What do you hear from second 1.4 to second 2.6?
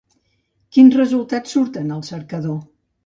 surten al cercador?